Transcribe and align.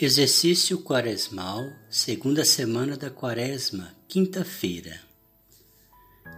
Exercício 0.00 0.78
Quaresmal, 0.78 1.72
segunda 1.90 2.44
semana 2.44 2.96
da 2.96 3.10
Quaresma, 3.10 3.92
quinta-feira. 4.06 5.00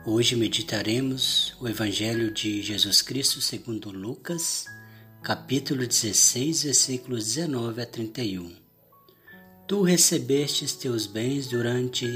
Hoje 0.06 0.34
meditaremos 0.34 1.54
o 1.60 1.68
Evangelho 1.68 2.32
de 2.32 2.62
Jesus 2.62 3.02
Cristo 3.02 3.42
segundo 3.42 3.92
Lucas, 3.92 4.64
capítulo 5.22 5.86
16, 5.86 6.62
versículos 6.62 7.34
19 7.34 7.82
a 7.82 7.86
31. 7.86 8.50
Tu 9.68 9.82
recebestes 9.82 10.72
teus 10.72 11.06
bens 11.06 11.46
durante 11.46 12.06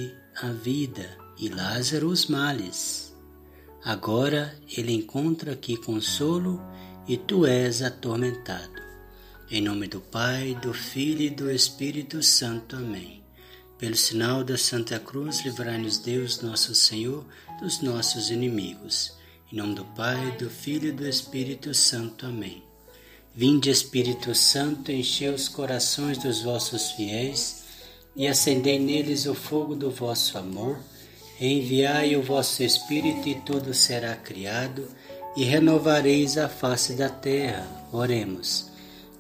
a 0.41 0.49
vida 0.49 1.15
e 1.39 1.51
Lázaro 1.51 2.09
os 2.09 2.25
males. 2.25 3.15
Agora 3.85 4.59
ele 4.75 4.93
encontra 4.93 5.53
aqui 5.53 5.77
consolo 5.77 6.59
e 7.07 7.19
tu 7.19 7.45
és 7.45 7.83
atormentado. 7.83 8.94
Em 9.51 9.61
nome 9.61 9.87
do 9.87 10.01
Pai, 10.01 10.59
do 10.63 10.73
Filho 10.73 11.21
e 11.21 11.29
do 11.29 11.51
Espírito 11.51 12.23
Santo. 12.23 12.77
Amém. 12.77 13.23
Pelo 13.79 13.95
sinal 13.95 14.43
da 14.43 14.57
Santa 14.57 14.99
Cruz, 14.99 15.45
livrai-nos 15.45 15.99
Deus, 15.99 16.41
nosso 16.41 16.75
Senhor, 16.75 17.27
dos 17.61 17.83
nossos 17.83 18.31
inimigos. 18.31 19.13
Em 19.53 19.57
nome 19.57 19.75
do 19.75 19.85
Pai, 19.85 20.35
do 20.39 20.49
Filho 20.49 20.89
e 20.89 20.93
do 20.93 21.07
Espírito 21.07 21.75
Santo. 21.75 22.25
Amém. 22.25 22.63
Vinde, 23.35 23.69
Espírito 23.69 24.35
Santo, 24.35 24.91
enchei 24.91 25.29
os 25.29 25.47
corações 25.47 26.17
dos 26.17 26.41
vossos 26.41 26.93
fiéis 26.93 27.65
e 28.17 28.27
acendei 28.27 28.79
neles 28.79 29.27
o 29.27 29.35
fogo 29.35 29.75
do 29.75 29.91
vosso 29.91 30.39
amor. 30.39 30.79
Enviai 31.39 32.17
o 32.17 32.23
vosso 32.23 32.63
Espírito 32.63 33.29
e 33.29 33.35
tudo 33.35 33.75
será 33.75 34.17
criado 34.17 34.89
e 35.37 35.45
renovareis 35.45 36.39
a 36.39 36.49
face 36.49 36.95
da 36.95 37.11
terra. 37.11 37.69
Oremos. 37.93 38.73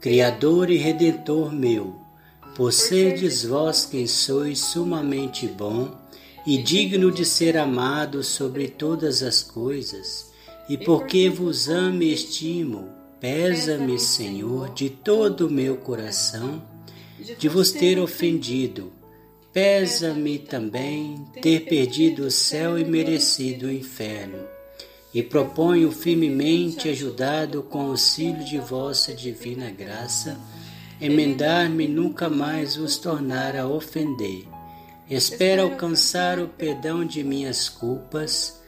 Criador 0.00 0.70
e 0.70 0.76
Redentor 0.76 1.52
meu, 1.52 1.96
por 2.54 2.72
serdes 2.72 3.44
vós 3.44 3.84
quem 3.84 4.06
sois 4.06 4.60
sumamente 4.60 5.48
bom 5.48 5.90
e 6.46 6.56
digno 6.62 7.10
de 7.10 7.24
ser 7.24 7.56
amado 7.56 8.22
sobre 8.22 8.68
todas 8.68 9.24
as 9.24 9.42
coisas, 9.42 10.30
e 10.68 10.78
porque 10.78 11.28
vos 11.28 11.68
amo 11.68 12.04
e 12.04 12.12
estimo, 12.12 12.88
pesa-me, 13.18 13.98
Senhor, 13.98 14.72
de 14.72 14.88
todo 14.88 15.48
o 15.48 15.50
meu 15.50 15.76
coração, 15.76 16.62
de 17.36 17.48
vos 17.48 17.72
ter 17.72 17.98
ofendido. 17.98 18.92
Pesa-me 19.52 20.38
também 20.38 21.26
ter 21.42 21.64
perdido 21.64 22.26
o 22.26 22.30
céu 22.30 22.78
e 22.78 22.84
merecido 22.84 23.66
o 23.66 23.72
inferno 23.72 24.57
e 25.12 25.22
proponho 25.22 25.90
firmemente, 25.90 26.88
ajudado 26.88 27.62
com 27.62 27.86
o 27.86 27.90
auxílio 27.90 28.44
de 28.44 28.58
vossa 28.58 29.14
divina 29.14 29.70
graça, 29.70 30.38
emendar-me 31.00 31.88
nunca 31.88 32.28
mais 32.28 32.76
vos 32.76 32.98
tornar 32.98 33.56
a 33.56 33.66
ofender. 33.66 34.44
Espero 35.08 35.62
alcançar 35.62 36.38
o 36.38 36.48
perdão 36.48 37.04
de 37.04 37.24
minhas 37.24 37.68
culpas, 37.68 38.58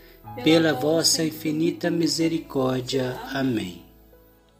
pela 0.44 0.72
vossa 0.72 1.24
infinita 1.24 1.90
misericórdia. 1.90 3.18
Amém. 3.32 3.82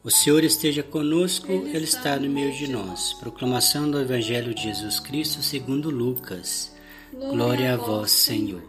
O 0.03 0.11
Senhor 0.11 0.43
esteja 0.45 0.83
conosco, 0.83 1.51
Ele 1.51 1.85
está 1.85 2.19
no 2.19 2.29
meio 2.29 2.53
de 2.55 2.67
nós. 2.69 3.13
Proclamação 3.15 3.91
do 3.91 4.01
Evangelho 4.01 4.55
de 4.55 4.63
Jesus 4.63 4.99
Cristo 4.99 5.43
segundo 5.43 5.91
Lucas. 5.91 6.75
Glória 7.13 7.75
a 7.75 7.77
vós, 7.77 8.11
Senhor. 8.11 8.63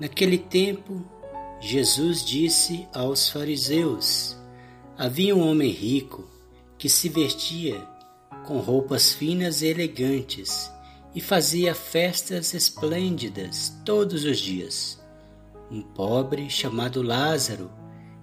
Naquele 0.00 0.38
tempo, 0.38 1.04
Jesus 1.60 2.24
disse 2.24 2.88
aos 2.94 3.28
fariseus: 3.28 4.36
Havia 4.96 5.34
um 5.34 5.48
homem 5.48 5.70
rico 5.70 6.28
que 6.76 6.88
se 6.88 7.08
vestia 7.08 7.80
com 8.46 8.60
roupas 8.60 9.12
finas 9.12 9.60
e 9.60 9.66
elegantes 9.66 10.72
e 11.14 11.20
fazia 11.20 11.74
festas 11.74 12.54
esplêndidas 12.54 13.76
todos 13.84 14.24
os 14.24 14.38
dias. 14.38 15.02
Um 15.70 15.82
pobre 15.82 16.48
chamado 16.48 17.02
Lázaro, 17.02 17.70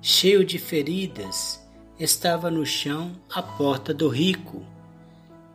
cheio 0.02 0.46
de 0.46 0.58
feridas, 0.58 1.62
estava 2.00 2.50
no 2.50 2.66
chão 2.66 3.16
à 3.30 3.44
porta 3.44 3.94
do 3.94 4.08
rico. 4.08 4.66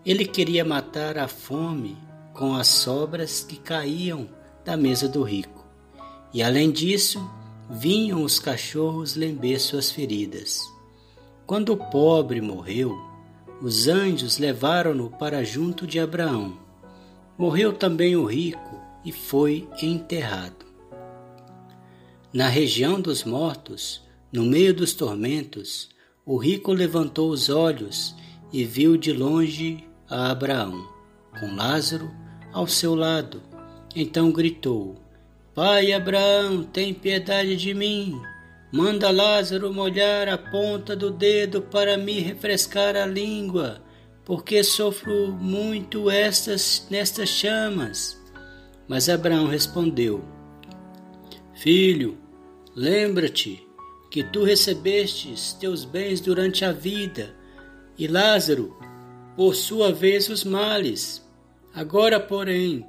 Ele 0.04 0.24
queria 0.24 0.64
matar 0.64 1.18
a 1.18 1.26
fome 1.26 1.96
com 2.34 2.54
as 2.54 2.68
sobras 2.68 3.42
que 3.42 3.56
caíam 3.56 4.28
da 4.64 4.76
mesa 4.76 5.08
do 5.08 5.22
rico. 5.22 5.66
E 6.32 6.42
além 6.42 6.70
disso, 6.70 7.28
vinham 7.70 8.24
os 8.24 8.40
cachorros 8.40 9.14
lamber 9.14 9.60
suas 9.60 9.90
feridas. 9.90 10.60
Quando 11.46 11.72
o 11.72 11.76
pobre 11.76 12.40
morreu, 12.40 12.98
os 13.62 13.86
anjos 13.86 14.38
levaram-no 14.38 15.08
para 15.10 15.44
junto 15.44 15.86
de 15.86 16.00
Abraão. 16.00 16.58
Morreu 17.38 17.72
também 17.72 18.16
o 18.16 18.24
rico 18.24 18.80
e 19.04 19.12
foi 19.12 19.68
enterrado. 19.80 20.66
Na 22.32 22.48
região 22.48 23.00
dos 23.00 23.24
mortos, 23.24 24.02
no 24.32 24.44
meio 24.44 24.74
dos 24.74 24.92
tormentos, 24.92 25.88
o 26.24 26.36
rico 26.36 26.72
levantou 26.72 27.30
os 27.30 27.48
olhos 27.48 28.14
e 28.52 28.64
viu 28.64 28.96
de 28.96 29.12
longe 29.12 29.84
a 30.08 30.30
Abraão, 30.30 30.88
com 31.38 31.54
Lázaro 31.54 32.10
ao 32.52 32.66
seu 32.66 32.94
lado. 32.94 33.42
Então 33.94 34.30
gritou: 34.30 34.96
Pai 35.54 35.92
Abraão, 35.92 36.62
tem 36.62 36.94
piedade 36.94 37.56
de 37.56 37.74
mim. 37.74 38.22
Manda 38.72 39.10
Lázaro 39.10 39.74
molhar 39.74 40.28
a 40.28 40.38
ponta 40.38 40.94
do 40.94 41.10
dedo 41.10 41.60
para 41.60 41.96
me 41.96 42.20
refrescar 42.20 42.94
a 42.94 43.04
língua, 43.04 43.82
porque 44.24 44.62
sofro 44.62 45.32
muito 45.32 46.08
estas 46.08 46.86
nestas 46.88 47.30
chamas. 47.30 48.16
Mas 48.86 49.08
Abraão 49.08 49.48
respondeu: 49.48 50.24
Filho, 51.52 52.16
lembra-te 52.76 53.66
que 54.08 54.22
tu 54.22 54.44
recebestes 54.44 55.52
teus 55.54 55.84
bens 55.84 56.20
durante 56.20 56.64
a 56.64 56.70
vida, 56.70 57.34
e 57.98 58.06
Lázaro, 58.06 58.76
por 59.34 59.56
sua 59.56 59.92
vez, 59.92 60.28
os 60.28 60.44
males. 60.44 61.28
Agora, 61.74 62.20
porém, 62.20 62.86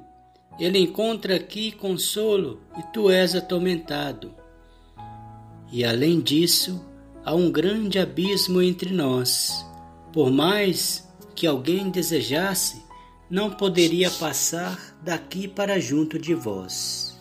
ele 0.58 0.78
encontra 0.78 1.36
aqui 1.36 1.72
consolo 1.72 2.60
e 2.78 2.82
tu 2.92 3.10
és 3.10 3.34
atormentado. 3.34 4.34
E 5.70 5.84
além 5.84 6.20
disso, 6.20 6.84
há 7.24 7.34
um 7.34 7.50
grande 7.50 7.98
abismo 7.98 8.60
entre 8.60 8.92
nós. 8.92 9.64
Por 10.12 10.30
mais 10.30 11.08
que 11.34 11.46
alguém 11.46 11.90
desejasse, 11.90 12.82
não 13.30 13.50
poderia 13.50 14.10
passar 14.10 14.78
daqui 15.02 15.48
para 15.48 15.80
junto 15.80 16.18
de 16.18 16.34
vós. 16.34 17.18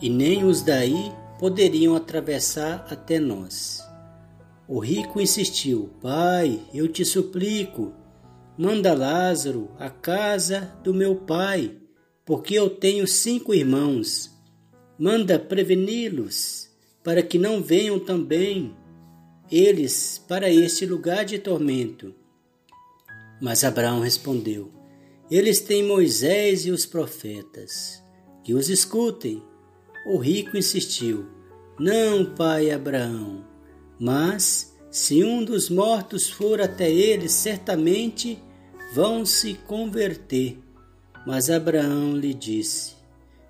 E 0.00 0.08
nem 0.08 0.44
os 0.44 0.62
daí 0.62 1.12
poderiam 1.38 1.94
atravessar 1.94 2.86
até 2.90 3.20
nós. 3.20 3.86
O 4.66 4.78
rico 4.78 5.20
insistiu: 5.20 5.90
Pai, 6.00 6.58
eu 6.72 6.88
te 6.88 7.04
suplico, 7.04 7.92
manda 8.56 8.94
Lázaro 8.94 9.70
à 9.78 9.90
casa 9.90 10.74
do 10.82 10.94
meu 10.94 11.16
pai 11.16 11.83
porque 12.24 12.54
eu 12.54 12.70
tenho 12.70 13.06
cinco 13.06 13.54
irmãos. 13.54 14.30
Manda 14.98 15.38
preveni-los, 15.38 16.70
para 17.02 17.22
que 17.22 17.38
não 17.38 17.62
venham 17.62 17.98
também 17.98 18.74
eles 19.50 20.22
para 20.26 20.50
este 20.50 20.86
lugar 20.86 21.24
de 21.24 21.38
tormento. 21.38 22.14
Mas 23.40 23.62
Abraão 23.62 24.00
respondeu: 24.00 24.72
Eles 25.30 25.60
têm 25.60 25.82
Moisés 25.82 26.64
e 26.64 26.70
os 26.70 26.86
profetas, 26.86 28.02
que 28.42 28.54
os 28.54 28.70
escutem. 28.70 29.42
O 30.06 30.16
rico 30.16 30.56
insistiu: 30.56 31.26
Não, 31.78 32.34
pai 32.34 32.70
Abraão, 32.70 33.44
mas 33.98 34.74
se 34.90 35.24
um 35.24 35.44
dos 35.44 35.68
mortos 35.68 36.30
for 36.30 36.60
até 36.60 36.90
eles, 36.90 37.32
certamente 37.32 38.38
vão 38.94 39.26
se 39.26 39.54
converter. 39.54 40.63
Mas 41.26 41.50
Abraão 41.50 42.16
lhe 42.16 42.34
disse: 42.34 42.94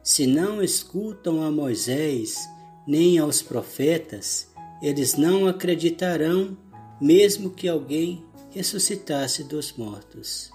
Se 0.03 0.27
não 0.27 0.63
escutam 0.63 1.43
a 1.43 1.51
Moisés 1.51 2.49
nem 2.87 3.19
aos 3.19 3.43
profetas, 3.43 4.49
eles 4.83 5.15
não 5.15 5.47
acreditarão, 5.47 6.57
mesmo 7.01 7.51
que 7.51 7.69
alguém 7.69 8.25
ressuscitasse 8.51 9.45
dos 9.45 9.73
mortos. 9.73 10.51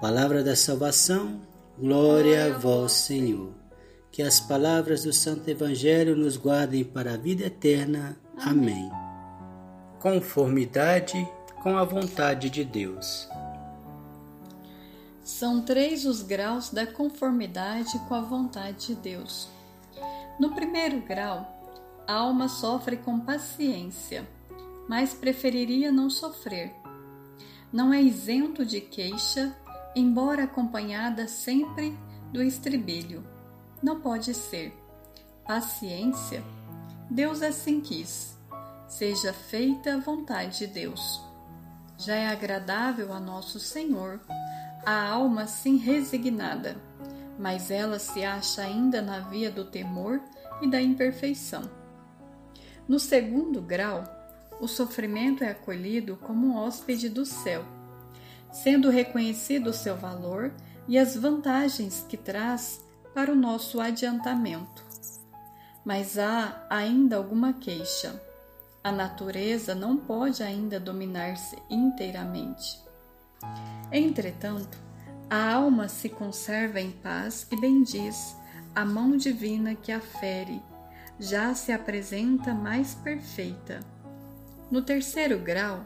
Palavra 0.00 0.42
da 0.42 0.54
salvação, 0.54 1.40
glória 1.78 2.46
a 2.46 2.58
vós, 2.58 2.92
Senhor. 2.92 3.52
Que 4.10 4.22
as 4.22 4.40
palavras 4.40 5.04
do 5.04 5.12
Santo 5.12 5.48
Evangelho 5.50 6.16
nos 6.16 6.36
guardem 6.36 6.84
para 6.84 7.14
a 7.14 7.16
vida 7.16 7.46
eterna. 7.46 8.16
Amém. 8.38 8.90
Conformidade 10.00 11.28
com 11.62 11.76
a 11.76 11.84
vontade 11.84 12.48
de 12.48 12.64
Deus. 12.64 13.28
São 15.26 15.60
três 15.60 16.06
os 16.06 16.22
graus 16.22 16.70
da 16.70 16.86
conformidade 16.86 17.98
com 18.06 18.14
a 18.14 18.20
vontade 18.20 18.86
de 18.86 18.94
Deus. 18.94 19.48
No 20.38 20.54
primeiro 20.54 21.00
grau, 21.00 21.44
a 22.06 22.14
alma 22.14 22.48
sofre 22.48 22.96
com 22.96 23.18
paciência, 23.18 24.24
mas 24.88 25.12
preferiria 25.12 25.90
não 25.90 26.08
sofrer. 26.08 26.72
Não 27.72 27.92
é 27.92 28.00
isento 28.00 28.64
de 28.64 28.80
queixa 28.80 29.52
embora 29.96 30.44
acompanhada 30.44 31.26
sempre 31.26 31.98
do 32.32 32.40
estribilho. 32.40 33.26
Não 33.82 33.98
pode 33.98 34.32
ser. 34.32 34.72
Paciência. 35.44 36.44
Deus 37.10 37.42
assim 37.42 37.80
quis. 37.80 38.38
Seja 38.86 39.32
feita 39.32 39.94
a 39.94 39.98
vontade 39.98 40.58
de 40.58 40.66
Deus. 40.68 41.20
Já 41.98 42.14
é 42.14 42.28
agradável 42.28 43.12
a 43.12 43.18
nosso 43.18 43.58
Senhor 43.58 44.20
a 44.86 45.08
alma 45.08 45.42
assim 45.42 45.76
resignada, 45.76 46.76
mas 47.38 47.70
ela 47.70 47.98
se 47.98 48.24
acha 48.24 48.62
ainda 48.62 49.02
na 49.02 49.20
via 49.20 49.50
do 49.50 49.66
temor 49.66 50.22
e 50.62 50.70
da 50.70 50.80
imperfeição. 50.80 51.68
No 52.88 52.98
segundo 52.98 53.60
grau, 53.60 54.04
o 54.60 54.66
sofrimento 54.66 55.44
é 55.44 55.50
acolhido 55.50 56.16
como 56.16 56.46
um 56.46 56.56
hóspede 56.56 57.10
do 57.10 57.26
céu 57.26 57.62
sendo 58.56 58.88
reconhecido 58.88 59.68
o 59.68 59.72
seu 59.72 59.96
valor 59.96 60.52
e 60.88 60.98
as 60.98 61.14
vantagens 61.14 62.04
que 62.08 62.16
traz 62.16 62.82
para 63.14 63.30
o 63.30 63.36
nosso 63.36 63.80
adiantamento. 63.80 64.84
Mas 65.84 66.18
há 66.18 66.66
ainda 66.70 67.16
alguma 67.16 67.52
queixa. 67.52 68.20
A 68.82 68.90
natureza 68.90 69.74
não 69.74 69.96
pode 69.96 70.42
ainda 70.42 70.80
dominar-se 70.80 71.56
inteiramente. 71.68 72.80
Entretanto, 73.92 74.78
a 75.28 75.52
alma 75.54 75.88
se 75.88 76.08
conserva 76.08 76.80
em 76.80 76.90
paz 76.90 77.46
e 77.50 77.60
bendiz 77.60 78.36
a 78.74 78.84
mão 78.84 79.16
divina 79.16 79.74
que 79.74 79.90
a 79.90 80.00
fere, 80.00 80.62
já 81.18 81.54
se 81.54 81.72
apresenta 81.72 82.52
mais 82.52 82.94
perfeita. 82.94 83.80
No 84.70 84.82
terceiro 84.82 85.38
grau, 85.38 85.84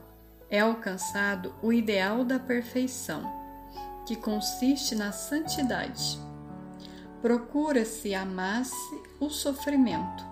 é 0.51 0.59
alcançado 0.59 1.55
o 1.63 1.73
ideal 1.73 2.25
da 2.25 2.39
perfeição, 2.39 3.23
que 4.07 4.17
consiste 4.17 4.97
na 4.97 5.13
santidade. 5.13 6.19
Procura-se 7.23 8.15
amar-se 8.15 8.75
o 9.21 9.31
sofrimento. 9.31 10.25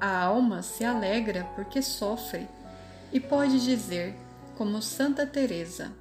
A 0.00 0.22
alma 0.22 0.62
se 0.62 0.84
alegra 0.84 1.44
porque 1.54 1.82
sofre 1.82 2.48
e 3.12 3.20
pode 3.20 3.62
dizer, 3.62 4.16
como 4.56 4.80
Santa 4.80 5.26
Teresa: 5.26 5.92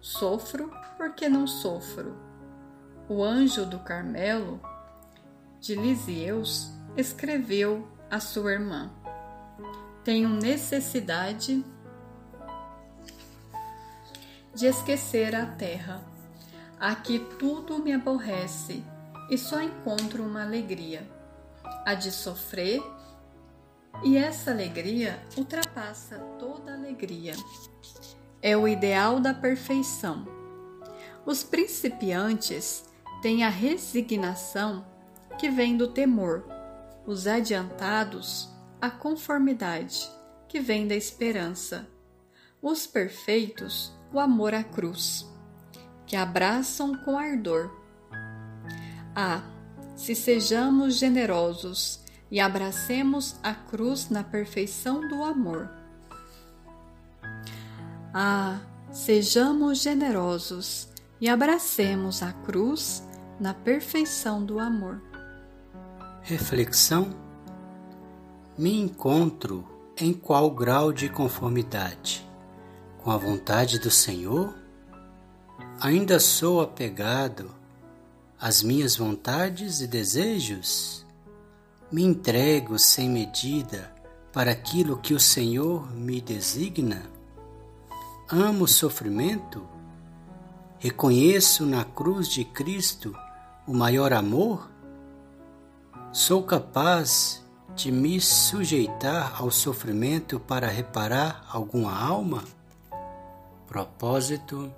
Sofro 0.00 0.72
porque 0.96 1.28
não 1.28 1.46
sofro. 1.46 2.16
O 3.08 3.22
anjo 3.22 3.66
do 3.66 3.78
Carmelo, 3.80 4.60
de 5.60 5.74
Lisieus, 5.74 6.70
escreveu 6.96 7.86
à 8.10 8.18
sua 8.18 8.52
irmã: 8.52 8.90
Tenho 10.02 10.28
necessidade 10.28 11.64
de 14.54 14.66
esquecer 14.66 15.34
a 15.34 15.46
terra. 15.46 16.02
Aqui 16.78 17.18
tudo 17.38 17.78
me 17.78 17.92
aborrece 17.92 18.82
e 19.30 19.36
só 19.36 19.60
encontro 19.60 20.24
uma 20.24 20.42
alegria, 20.42 21.06
a 21.84 21.94
de 21.94 22.10
sofrer, 22.10 22.82
e 24.02 24.16
essa 24.16 24.50
alegria 24.50 25.20
ultrapassa 25.36 26.18
toda 26.38 26.72
alegria. 26.72 27.34
É 28.42 28.56
o 28.56 28.66
ideal 28.66 29.20
da 29.20 29.34
perfeição. 29.34 30.26
Os 31.26 31.42
principiantes 31.42 32.84
têm 33.20 33.44
a 33.44 33.48
resignação 33.48 34.84
que 35.38 35.50
vem 35.50 35.76
do 35.76 35.88
temor, 35.88 36.44
os 37.06 37.26
adiantados, 37.26 38.48
a 38.80 38.90
conformidade 38.90 40.10
que 40.48 40.60
vem 40.60 40.88
da 40.88 40.94
esperança, 40.94 41.88
os 42.62 42.86
perfeitos, 42.86 43.92
o 44.12 44.18
amor 44.18 44.54
à 44.54 44.64
cruz, 44.64 45.26
que 46.06 46.16
abraçam 46.16 46.96
com 47.04 47.18
ardor. 47.18 47.70
Ah, 49.14 49.42
se 49.94 50.14
sejamos 50.14 50.96
generosos 50.96 52.04
e 52.30 52.40
abracemos 52.40 53.36
a 53.42 53.54
cruz 53.54 54.08
na 54.08 54.24
perfeição 54.24 55.06
do 55.08 55.22
amor. 55.22 55.79
Ah, 58.12 58.60
sejamos 58.90 59.80
generosos 59.80 60.88
e 61.20 61.28
abracemos 61.28 62.22
a 62.22 62.32
cruz 62.32 63.02
na 63.38 63.54
perfeição 63.54 64.44
do 64.44 64.58
amor. 64.58 65.00
Reflexão: 66.22 67.14
Me 68.56 68.80
encontro 68.80 69.66
em 69.96 70.12
qual 70.12 70.50
grau 70.50 70.92
de 70.92 71.08
conformidade? 71.08 72.30
com 73.02 73.10
a 73.10 73.16
vontade 73.16 73.78
do 73.78 73.90
Senhor? 73.90 74.54
Ainda 75.80 76.20
sou 76.20 76.60
apegado 76.60 77.50
às 78.38 78.62
minhas 78.62 78.96
vontades 78.96 79.80
e 79.80 79.86
desejos? 79.86 81.06
Me 81.90 82.02
entrego 82.02 82.78
sem 82.78 83.08
medida 83.08 83.92
para 84.32 84.50
aquilo 84.50 84.98
que 84.98 85.14
o 85.14 85.20
Senhor 85.20 85.90
me 85.92 86.20
designa? 86.20 87.02
Amo 88.32 88.62
o 88.62 88.68
sofrimento? 88.68 89.68
Reconheço 90.78 91.66
na 91.66 91.84
cruz 91.84 92.28
de 92.28 92.44
Cristo 92.44 93.12
o 93.66 93.74
maior 93.74 94.12
amor? 94.12 94.70
Sou 96.12 96.44
capaz 96.44 97.44
de 97.74 97.90
me 97.90 98.20
sujeitar 98.20 99.34
ao 99.42 99.50
sofrimento 99.50 100.38
para 100.38 100.68
reparar 100.68 101.44
alguma 101.50 101.92
alma? 101.92 102.44
Propósito: 103.66 104.72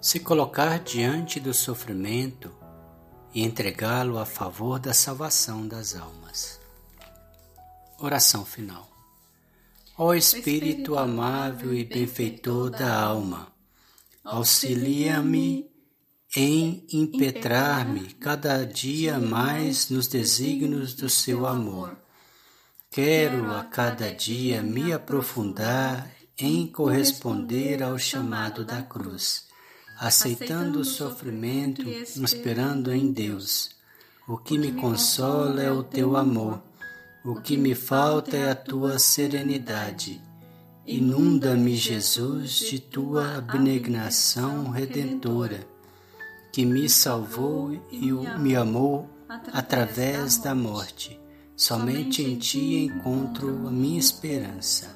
se 0.00 0.18
colocar 0.18 0.80
diante 0.80 1.38
do 1.38 1.54
sofrimento 1.54 2.50
e 3.32 3.44
entregá-lo 3.44 4.18
a 4.18 4.26
favor 4.26 4.80
da 4.80 4.92
salvação 4.92 5.68
das 5.68 5.94
almas. 5.94 6.60
Oração 7.96 8.44
final. 8.44 8.93
Ó 9.96 10.12
Espírito 10.12 10.98
amável 10.98 11.72
e 11.72 11.84
benfeitor 11.84 12.68
da 12.68 13.00
alma, 13.00 13.52
auxilia-me 14.24 15.70
em 16.36 16.84
impetrar-me 16.92 18.12
cada 18.14 18.64
dia 18.64 19.20
mais 19.20 19.88
nos 19.90 20.08
desígnios 20.08 20.94
do 20.94 21.08
seu 21.08 21.46
amor. 21.46 21.96
Quero 22.90 23.52
a 23.52 23.62
cada 23.62 24.12
dia 24.12 24.62
me 24.62 24.92
aprofundar 24.92 26.10
em 26.36 26.66
corresponder 26.66 27.80
ao 27.80 27.96
chamado 27.96 28.64
da 28.64 28.82
cruz, 28.82 29.44
aceitando 29.96 30.80
o 30.80 30.84
sofrimento, 30.84 31.88
esperando 31.88 32.92
em 32.92 33.12
Deus. 33.12 33.70
O 34.26 34.36
que 34.36 34.58
me 34.58 34.72
consola 34.72 35.62
é 35.62 35.70
o 35.70 35.84
teu 35.84 36.16
amor, 36.16 36.60
o 37.24 37.34
que 37.36 37.56
me 37.56 37.74
falta 37.74 38.36
é 38.36 38.50
a 38.50 38.54
tua 38.54 38.98
serenidade. 38.98 40.20
Inunda-me, 40.86 41.74
Jesus, 41.74 42.58
de 42.58 42.78
tua 42.78 43.38
abnegação 43.38 44.68
redentora, 44.68 45.66
que 46.52 46.66
me 46.66 46.86
salvou 46.86 47.72
e 47.90 48.12
me 48.38 48.54
amou 48.54 49.08
através 49.54 50.36
da 50.36 50.54
morte. 50.54 51.18
Somente 51.56 52.22
em 52.22 52.36
ti 52.36 52.84
encontro 52.84 53.66
a 53.66 53.70
minha 53.70 53.98
esperança. 53.98 54.94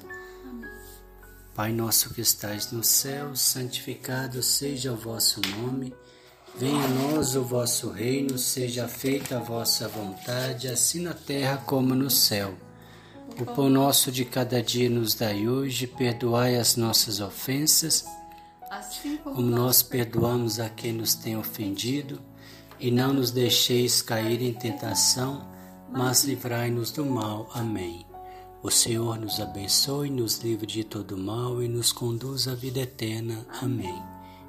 Pai 1.55 1.73
nosso 1.73 2.13
que 2.13 2.21
estais 2.21 2.71
no 2.71 2.83
céu, 2.83 3.35
santificado 3.35 4.43
seja 4.43 4.93
o 4.93 4.95
vosso 4.95 5.41
nome. 5.57 5.95
Venha 6.59 6.83
a 6.83 6.87
nós 6.89 7.37
o 7.37 7.41
vosso 7.41 7.89
reino, 7.89 8.37
seja 8.37 8.85
feita 8.85 9.37
a 9.37 9.39
vossa 9.39 9.87
vontade, 9.87 10.67
assim 10.67 10.99
na 10.99 11.13
terra 11.13 11.55
como 11.65 11.95
no 11.95 12.09
céu. 12.09 12.53
O 13.39 13.45
pão 13.45 13.69
nosso 13.69 14.11
de 14.11 14.25
cada 14.25 14.61
dia 14.61 14.89
nos 14.89 15.13
dai 15.13 15.47
hoje, 15.47 15.87
perdoai 15.87 16.57
as 16.57 16.75
nossas 16.75 17.21
ofensas, 17.21 18.03
assim 18.69 19.15
como 19.15 19.39
nós 19.39 19.81
perdoamos 19.81 20.59
a 20.59 20.67
quem 20.67 20.91
nos 20.91 21.15
tem 21.15 21.37
ofendido, 21.37 22.19
e 22.77 22.91
não 22.91 23.13
nos 23.13 23.31
deixeis 23.31 24.01
cair 24.01 24.41
em 24.41 24.51
tentação, 24.51 25.49
mas 25.89 26.25
livrai-nos 26.25 26.91
do 26.91 27.05
mal. 27.05 27.49
Amém. 27.53 28.05
O 28.61 28.69
Senhor 28.69 29.17
nos 29.17 29.39
abençoe, 29.39 30.09
nos 30.09 30.39
livre 30.39 30.67
de 30.67 30.83
todo 30.83 31.17
mal 31.17 31.63
e 31.63 31.69
nos 31.69 31.93
conduz 31.93 32.49
à 32.49 32.53
vida 32.53 32.81
eterna. 32.81 33.47
Amém. 33.61 34.08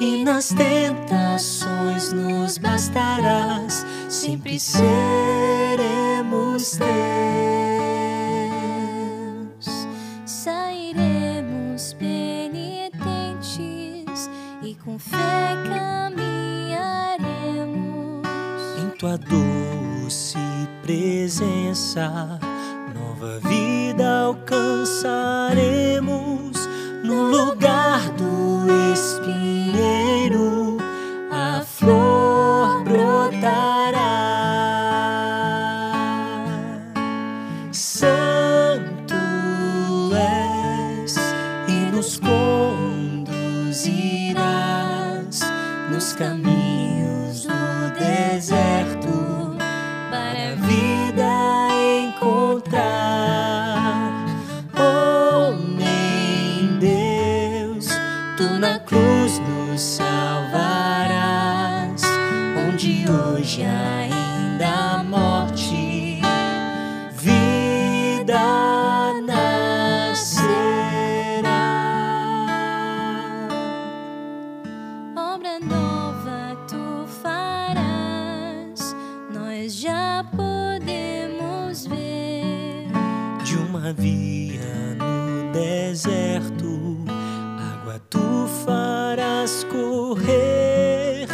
E 0.00 0.24
nas 0.24 0.48
tentações 0.48 2.10
nos 2.10 2.56
bastarás, 2.56 3.84
sempre 4.08 4.58
seremos 4.58 4.88
teus. 6.78 6.88
Sairemos 10.24 11.92
penitentes 11.98 12.88
e 14.62 14.74
com 14.76 14.98
fé 14.98 15.54
caminharemos 15.68 18.26
em 18.82 18.88
tua 18.96 19.18
doce 19.18 20.38
presença, 20.82 22.40
nova 22.94 23.38
vida 23.40 24.22
alcançaremos 24.22 25.19
via 83.92 84.94
no 84.96 85.52
deserto, 85.52 87.04
água 87.72 88.00
tu 88.08 88.46
farás 88.64 89.64
correr, 89.64 91.26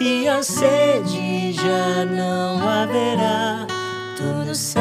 e 0.00 0.28
a 0.28 0.42
sede 0.42 1.52
já 1.52 2.04
não 2.04 2.68
haverá, 2.68 3.66
tu 4.16 4.24
nos 4.46 4.58
saciarás. 4.58 4.80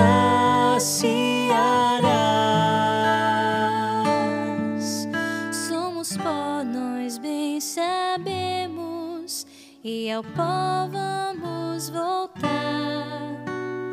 Somos 5.67 6.17
pó, 6.17 6.63
nós 6.63 7.17
bem 7.19 7.61
sabemos, 7.61 9.45
e 9.83 10.11
ao 10.11 10.23
pó 10.23 10.89
vamos 10.91 11.89
voltar. 11.89 13.28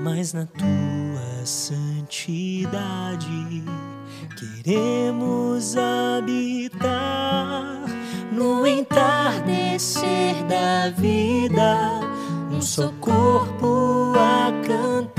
Mas 0.07 0.33
na 0.33 0.47
tua 0.47 1.45
santidade. 1.45 3.27
Queremos 4.39 5.77
habitar 5.77 7.83
no 8.31 8.65
entardecer 8.65 10.45
da 10.49 10.91
vida, 10.91 11.99
um 12.53 12.63
só 12.63 12.93
corpo 13.01 14.13
a 14.15 14.53
cantar. 14.65 15.16